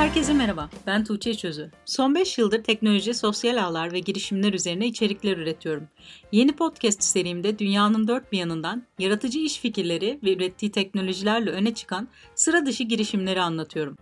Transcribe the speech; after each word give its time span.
Herkese 0.00 0.34
merhaba, 0.34 0.70
ben 0.86 1.04
Tuğçe 1.04 1.34
Çözü. 1.34 1.70
Son 1.84 2.14
5 2.14 2.38
yıldır 2.38 2.64
teknoloji, 2.64 3.14
sosyal 3.14 3.64
ağlar 3.64 3.92
ve 3.92 3.98
girişimler 3.98 4.52
üzerine 4.52 4.86
içerikler 4.86 5.36
üretiyorum. 5.36 5.88
Yeni 6.32 6.52
podcast 6.52 7.02
serimde 7.02 7.58
dünyanın 7.58 8.08
dört 8.08 8.32
bir 8.32 8.38
yanından 8.38 8.82
yaratıcı 8.98 9.38
iş 9.38 9.58
fikirleri 9.58 10.18
ve 10.22 10.36
ürettiği 10.36 10.72
teknolojilerle 10.72 11.50
öne 11.50 11.74
çıkan 11.74 12.08
sıra 12.34 12.66
dışı 12.66 12.84
girişimleri 12.84 13.40
anlatıyorum. 13.40 13.96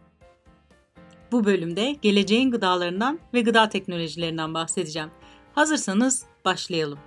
Bu 1.33 1.45
bölümde 1.45 1.97
geleceğin 2.03 2.51
gıdalarından 2.51 3.19
ve 3.35 3.41
gıda 3.41 3.69
teknolojilerinden 3.69 4.55
bahsedeceğim. 4.55 5.11
Hazırsanız 5.53 6.25
başlayalım. 6.45 6.99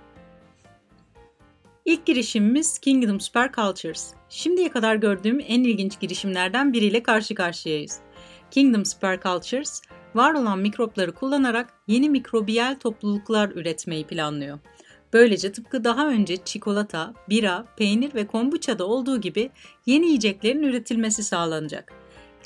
İlk 1.84 2.06
girişimimiz 2.06 2.78
Kingdom 2.78 3.20
Super 3.20 3.52
Cultures. 3.52 4.14
Şimdiye 4.28 4.70
kadar 4.70 4.96
gördüğüm 4.96 5.40
en 5.40 5.64
ilginç 5.64 6.00
girişimlerden 6.00 6.72
biriyle 6.72 7.02
karşı 7.02 7.34
karşıyayız. 7.34 8.00
Kingdom 8.52 8.84
Supercultures, 8.84 9.82
var 10.14 10.34
olan 10.34 10.58
mikropları 10.58 11.12
kullanarak 11.12 11.74
yeni 11.86 12.10
mikrobiyal 12.10 12.76
topluluklar 12.80 13.50
üretmeyi 13.50 14.06
planlıyor. 14.06 14.58
Böylece 15.12 15.52
tıpkı 15.52 15.84
daha 15.84 16.08
önce 16.08 16.36
çikolata, 16.36 17.14
bira, 17.28 17.64
peynir 17.76 18.14
ve 18.14 18.26
kombuçada 18.26 18.86
olduğu 18.86 19.20
gibi 19.20 19.50
yeni 19.86 20.06
yiyeceklerin 20.06 20.62
üretilmesi 20.62 21.22
sağlanacak. 21.22 21.92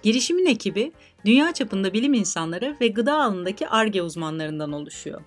Girişimin 0.03 0.47
ekibi 0.47 0.93
dünya 1.25 1.53
çapında 1.53 1.93
bilim 1.93 2.15
insanları 2.15 2.77
ve 2.81 2.89
gıda 2.89 3.15
alanındaki 3.15 3.69
ARGE 3.69 4.03
uzmanlarından 4.03 4.73
oluşuyor. 4.73 5.21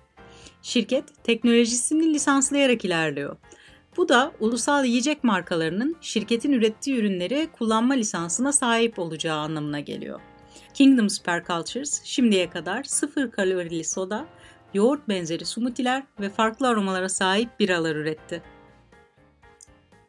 Şirket 0.62 1.24
teknolojisini 1.24 2.14
lisanslayarak 2.14 2.84
ilerliyor. 2.84 3.36
Bu 3.96 4.08
da 4.08 4.32
ulusal 4.40 4.84
yiyecek 4.84 5.24
markalarının 5.24 5.96
şirketin 6.00 6.52
ürettiği 6.52 6.96
ürünleri 6.96 7.48
kullanma 7.52 7.94
lisansına 7.94 8.52
sahip 8.52 8.98
olacağı 8.98 9.38
anlamına 9.38 9.80
geliyor. 9.80 10.20
Kingdom 10.74 11.10
Supercultures 11.10 12.04
şimdiye 12.04 12.50
kadar 12.50 12.84
sıfır 12.84 13.30
kalorili 13.30 13.84
soda, 13.84 14.26
yoğurt 14.74 15.08
benzeri 15.08 15.44
smoothiler 15.44 16.02
ve 16.20 16.30
farklı 16.30 16.68
aromalara 16.68 17.08
sahip 17.08 17.60
biralar 17.60 17.96
üretti. 17.96 18.42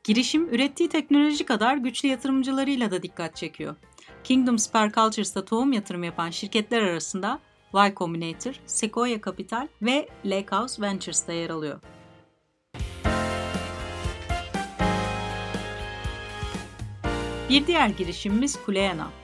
Girişim 0.03 0.53
ürettiği 0.53 0.89
teknoloji 0.89 1.45
kadar 1.45 1.77
güçlü 1.77 2.09
yatırımcılarıyla 2.09 2.91
da 2.91 3.03
dikkat 3.03 3.35
çekiyor. 3.35 3.75
Kingdom 4.23 4.59
Supercultures'ta 4.59 5.45
tohum 5.45 5.73
yatırım 5.73 6.03
yapan 6.03 6.29
şirketler 6.29 6.81
arasında 6.81 7.39
Y 7.73 7.93
Combinator, 7.95 8.53
Sequoia 8.65 9.21
Capital 9.25 9.67
ve 9.81 10.07
Lakehouse 10.25 10.81
Ventures'ta 10.81 11.33
yer 11.33 11.49
alıyor. 11.49 11.81
Bir 17.49 17.67
diğer 17.67 17.89
girişimimiz 17.89 18.63
Kuleana. 18.65 19.20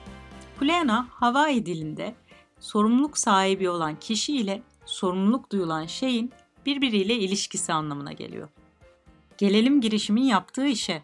Kuleana, 0.58 1.06
Hawaii 1.10 1.66
dilinde 1.66 2.14
sorumluluk 2.60 3.18
sahibi 3.18 3.70
olan 3.70 4.00
kişi 4.00 4.36
ile 4.36 4.62
sorumluluk 4.86 5.52
duyulan 5.52 5.86
şeyin 5.86 6.32
birbiriyle 6.66 7.14
ilişkisi 7.14 7.72
anlamına 7.72 8.12
geliyor. 8.12 8.48
Gelelim 9.38 9.80
girişimin 9.80 10.22
yaptığı 10.22 10.66
işe. 10.66 11.02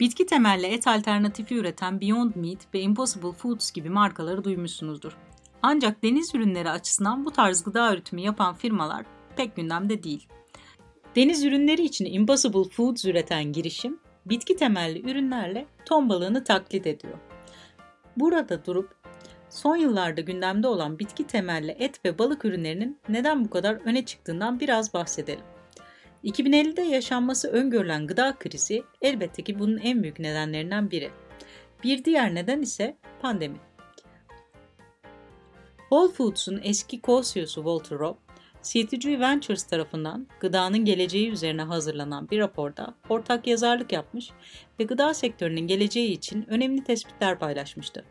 Bitki 0.00 0.26
temelli 0.26 0.66
et 0.66 0.86
alternatifi 0.86 1.54
üreten 1.54 2.00
Beyond 2.00 2.32
Meat 2.34 2.74
ve 2.74 2.80
Impossible 2.80 3.32
Foods 3.32 3.72
gibi 3.72 3.90
markaları 3.90 4.44
duymuşsunuzdur. 4.44 5.16
Ancak 5.62 6.02
deniz 6.02 6.34
ürünleri 6.34 6.70
açısından 6.70 7.24
bu 7.24 7.30
tarz 7.30 7.64
gıda 7.64 7.92
üretimi 7.92 8.22
yapan 8.22 8.54
firmalar 8.54 9.06
pek 9.36 9.56
gündemde 9.56 10.02
değil. 10.02 10.28
Deniz 11.16 11.44
ürünleri 11.44 11.82
için 11.82 12.04
Impossible 12.04 12.68
Foods 12.70 13.04
üreten 13.04 13.52
girişim, 13.52 13.98
bitki 14.26 14.56
temelli 14.56 15.10
ürünlerle 15.10 15.66
ton 15.84 16.08
balığını 16.08 16.44
taklit 16.44 16.86
ediyor. 16.86 17.18
Burada 18.16 18.64
durup 18.64 18.94
son 19.50 19.76
yıllarda 19.76 20.20
gündemde 20.20 20.68
olan 20.68 20.98
bitki 20.98 21.26
temelli 21.26 21.70
et 21.70 22.04
ve 22.04 22.18
balık 22.18 22.44
ürünlerinin 22.44 23.00
neden 23.08 23.44
bu 23.44 23.50
kadar 23.50 23.74
öne 23.74 24.04
çıktığından 24.04 24.60
biraz 24.60 24.94
bahsedelim. 24.94 25.44
2050'de 26.24 26.82
yaşanması 26.82 27.48
öngörülen 27.48 28.06
gıda 28.06 28.36
krizi 28.38 28.82
elbette 29.02 29.44
ki 29.44 29.58
bunun 29.58 29.78
en 29.78 30.02
büyük 30.02 30.18
nedenlerinden 30.18 30.90
biri. 30.90 31.10
Bir 31.84 32.04
diğer 32.04 32.34
neden 32.34 32.62
ise 32.62 32.96
pandemi. 33.20 33.56
Whole 35.78 36.12
Foods'un 36.12 36.60
eski 36.64 37.00
co-CEO'su 37.00 37.54
Walter 37.54 37.98
Robb, 37.98 38.16
CTG 38.66 39.20
Ventures 39.20 39.64
tarafından 39.64 40.26
gıdanın 40.40 40.84
geleceği 40.84 41.30
üzerine 41.30 41.62
hazırlanan 41.62 42.30
bir 42.30 42.38
raporda 42.38 42.94
ortak 43.08 43.46
yazarlık 43.46 43.92
yapmış 43.92 44.30
ve 44.80 44.84
gıda 44.84 45.14
sektörünün 45.14 45.66
geleceği 45.66 46.12
için 46.12 46.46
önemli 46.48 46.84
tespitler 46.84 47.38
paylaşmıştı. 47.38 48.04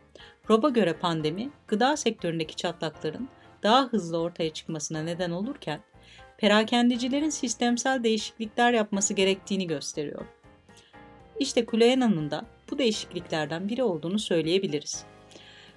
Rob'a 0.50 0.68
göre 0.68 0.92
pandemi, 0.92 1.50
gıda 1.68 1.96
sektöründeki 1.96 2.56
çatlakların 2.56 3.28
daha 3.62 3.86
hızlı 3.86 4.18
ortaya 4.18 4.52
çıkmasına 4.52 5.02
neden 5.02 5.30
olurken, 5.30 5.80
perakendicilerin 6.38 7.30
sistemsel 7.30 8.04
değişiklikler 8.04 8.72
yapması 8.72 9.14
gerektiğini 9.14 9.66
gösteriyor. 9.66 10.26
İşte 11.38 11.64
Kuleyana'nın 11.66 12.30
da 12.30 12.46
bu 12.70 12.78
değişikliklerden 12.78 13.68
biri 13.68 13.82
olduğunu 13.82 14.18
söyleyebiliriz. 14.18 15.04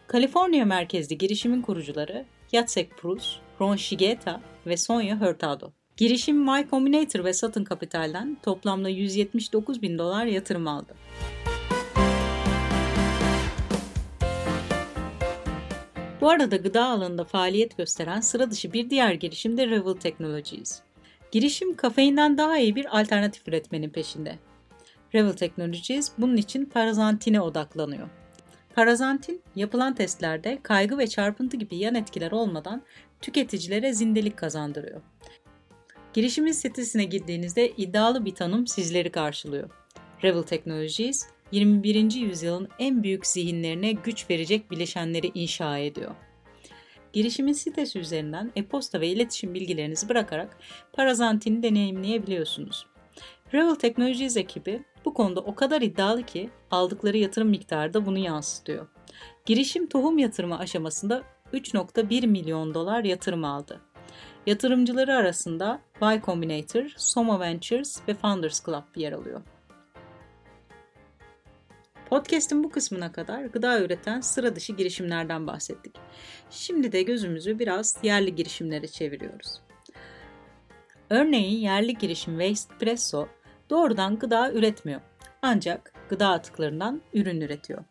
Kaliforniya 0.07 0.65
merkezli 0.65 1.17
girişimin 1.17 1.61
kurucuları 1.61 2.25
Jacek 2.51 2.97
Prus, 2.97 3.39
Ron 3.61 3.75
Shigeta 3.75 4.41
ve 4.65 4.77
Sonya 4.77 5.21
Hurtado. 5.21 5.71
Girişim 5.97 6.47
Y 6.47 6.67
Combinator 6.69 7.23
ve 7.23 7.33
Satın 7.33 7.63
Kapital'den 7.63 8.37
toplamda 8.43 8.89
179 8.89 9.81
bin 9.81 9.97
dolar 9.97 10.25
yatırım 10.25 10.67
aldı. 10.67 10.95
Bu 16.21 16.29
arada 16.29 16.55
gıda 16.55 16.85
alanında 16.85 17.23
faaliyet 17.23 17.77
gösteren 17.77 18.19
sıra 18.19 18.51
dışı 18.51 18.73
bir 18.73 18.89
diğer 18.89 19.13
girişim 19.13 19.57
de 19.57 19.67
Revel 19.67 19.93
Technologies. 19.93 20.81
Girişim 21.31 21.75
kafeinden 21.75 22.37
daha 22.37 22.57
iyi 22.57 22.75
bir 22.75 22.99
alternatif 22.99 23.47
üretmenin 23.47 23.89
peşinde. 23.89 24.35
Revel 25.15 25.33
Technologies 25.33 26.11
bunun 26.17 26.37
için 26.37 26.65
parazantine 26.65 27.41
odaklanıyor. 27.41 28.09
Parazantin 28.75 29.41
yapılan 29.55 29.95
testlerde 29.95 30.59
kaygı 30.63 30.97
ve 30.97 31.07
çarpıntı 31.07 31.57
gibi 31.57 31.75
yan 31.75 31.95
etkiler 31.95 32.31
olmadan 32.31 32.81
tüketicilere 33.21 33.93
zindelik 33.93 34.37
kazandırıyor. 34.37 35.01
Girişimin 36.13 36.51
sitesine 36.51 37.03
girdiğinizde 37.03 37.69
iddialı 37.69 38.25
bir 38.25 38.35
tanım 38.35 38.67
sizleri 38.67 39.11
karşılıyor. 39.11 39.69
Revel 40.23 40.43
Technologies, 40.43 41.27
21. 41.51 42.13
yüzyılın 42.13 42.69
en 42.79 43.03
büyük 43.03 43.27
zihinlerine 43.27 43.91
güç 43.91 44.29
verecek 44.29 44.71
bileşenleri 44.71 45.31
inşa 45.33 45.77
ediyor. 45.77 46.15
Girişimin 47.13 47.53
sitesi 47.53 47.99
üzerinden 47.99 48.51
e-posta 48.55 49.01
ve 49.01 49.07
iletişim 49.07 49.53
bilgilerinizi 49.53 50.09
bırakarak 50.09 50.57
Parazantin'i 50.93 51.63
deneyimleyebiliyorsunuz. 51.63 52.85
Revel 53.53 53.75
Technologies 53.75 54.37
ekibi 54.37 54.83
bu 55.05 55.13
konuda 55.13 55.39
o 55.39 55.55
kadar 55.55 55.81
iddialı 55.81 56.23
ki 56.23 56.49
aldıkları 56.71 57.17
yatırım 57.17 57.49
miktarı 57.49 57.93
da 57.93 58.05
bunu 58.05 58.17
yansıtıyor. 58.17 58.87
Girişim 59.45 59.87
tohum 59.87 60.17
yatırımı 60.17 60.59
aşamasında 60.59 61.23
3.1 61.53 62.27
milyon 62.27 62.73
dolar 62.73 63.03
yatırım 63.03 63.43
aldı. 63.43 63.81
Yatırımcıları 64.45 65.15
arasında 65.15 65.81
Y 66.01 66.21
Combinator, 66.25 66.93
Soma 66.97 67.39
Ventures 67.39 67.99
ve 68.07 68.13
Founders 68.13 68.65
Club 68.65 68.83
yer 68.95 69.11
alıyor. 69.11 69.41
Podcast'in 72.09 72.63
bu 72.63 72.69
kısmına 72.69 73.11
kadar 73.11 73.45
gıda 73.45 73.81
üreten 73.81 74.21
sıra 74.21 74.55
dışı 74.55 74.73
girişimlerden 74.73 75.47
bahsettik. 75.47 75.95
Şimdi 76.49 76.91
de 76.91 77.01
gözümüzü 77.01 77.59
biraz 77.59 77.97
yerli 78.03 78.35
girişimlere 78.35 78.87
çeviriyoruz. 78.87 79.61
Örneğin 81.09 81.59
yerli 81.59 81.97
girişim 81.97 82.39
Waste 82.39 82.77
Presso 82.77 83.27
doğrudan 83.69 84.19
gıda 84.19 84.51
üretmiyor. 84.51 85.01
Ancak 85.41 85.93
gıda 86.09 86.27
atıklarından 86.27 87.01
ürün 87.13 87.41
üretiyor. 87.41 87.83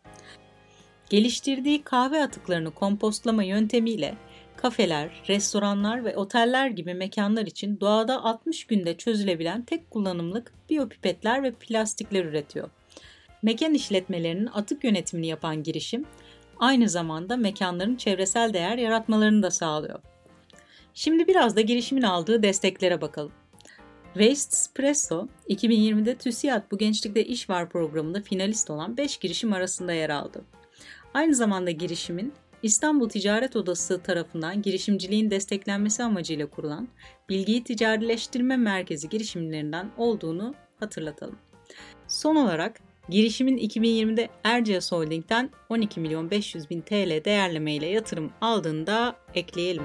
Geliştirdiği 1.09 1.83
kahve 1.83 2.23
atıklarını 2.23 2.71
kompostlama 2.71 3.43
yöntemiyle 3.43 4.15
kafeler, 4.57 5.09
restoranlar 5.27 6.05
ve 6.05 6.17
oteller 6.17 6.67
gibi 6.67 6.93
mekanlar 6.93 7.45
için 7.45 7.79
doğada 7.79 8.23
60 8.23 8.67
günde 8.67 8.97
çözülebilen 8.97 9.61
tek 9.61 9.91
kullanımlık 9.91 10.53
biyopipetler 10.69 11.43
ve 11.43 11.51
plastikler 11.51 12.25
üretiyor. 12.25 12.69
Mekan 13.41 13.73
işletmelerinin 13.73 14.49
atık 14.53 14.83
yönetimini 14.83 15.27
yapan 15.27 15.63
girişim, 15.63 16.05
aynı 16.59 16.89
zamanda 16.89 17.37
mekanların 17.37 17.95
çevresel 17.95 18.53
değer 18.53 18.77
yaratmalarını 18.77 19.43
da 19.43 19.51
sağlıyor. 19.51 19.99
Şimdi 20.93 21.27
biraz 21.27 21.55
da 21.55 21.61
girişimin 21.61 22.01
aldığı 22.01 22.43
desteklere 22.43 23.01
bakalım. 23.01 23.31
Waste 24.13 24.55
Espresso, 24.55 25.27
2020'de 25.49 26.17
TÜSİAD 26.17 26.71
Bu 26.71 26.77
Gençlikte 26.77 27.25
İş 27.25 27.49
Var 27.49 27.69
programında 27.69 28.21
finalist 28.21 28.69
olan 28.69 28.97
5 28.97 29.17
girişim 29.17 29.53
arasında 29.53 29.93
yer 29.93 30.09
aldı. 30.09 30.43
Aynı 31.13 31.35
zamanda 31.35 31.71
girişimin 31.71 32.33
İstanbul 32.63 33.09
Ticaret 33.09 33.55
Odası 33.55 34.03
tarafından 34.03 34.61
girişimciliğin 34.61 35.31
desteklenmesi 35.31 36.03
amacıyla 36.03 36.49
kurulan 36.49 36.87
Bilgiyi 37.29 37.63
Ticarileştirme 37.63 38.57
Merkezi 38.57 39.09
girişimlerinden 39.09 39.91
olduğunu 39.97 40.55
hatırlatalım. 40.79 41.39
Son 42.07 42.35
olarak 42.35 42.81
Girişimin 43.09 43.57
2020'de 43.57 44.29
Erciyes 44.43 44.91
Holding'den 44.91 45.49
12 45.69 45.99
milyon 45.99 46.31
500 46.31 46.69
bin 46.69 46.81
TL 46.81 47.25
değerlemeyle 47.25 47.85
yatırım 47.85 48.31
aldığını 48.41 48.87
da 48.87 49.15
ekleyelim. 49.35 49.83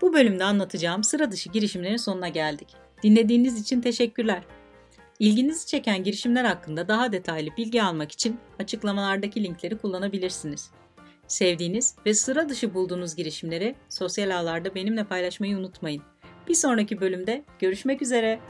Bu 0.00 0.12
bölümde 0.12 0.44
anlatacağım 0.44 1.04
sıra 1.04 1.30
dışı 1.30 1.50
girişimlerin 1.50 1.96
sonuna 1.96 2.28
geldik. 2.28 2.68
Dinlediğiniz 3.02 3.60
için 3.60 3.80
teşekkürler. 3.80 4.42
İlginizi 5.18 5.66
çeken 5.66 6.02
girişimler 6.04 6.44
hakkında 6.44 6.88
daha 6.88 7.12
detaylı 7.12 7.50
bilgi 7.56 7.82
almak 7.82 8.12
için 8.12 8.38
açıklamalardaki 8.58 9.44
linkleri 9.44 9.78
kullanabilirsiniz. 9.78 10.70
Sevdiğiniz 11.28 11.94
ve 12.06 12.14
sıra 12.14 12.48
dışı 12.48 12.74
bulduğunuz 12.74 13.16
girişimleri 13.16 13.74
sosyal 13.88 14.30
ağlarda 14.30 14.74
benimle 14.74 15.04
paylaşmayı 15.04 15.56
unutmayın. 15.56 16.02
Bir 16.48 16.54
sonraki 16.54 17.00
bölümde 17.00 17.44
görüşmek 17.58 18.02
üzere. 18.02 18.40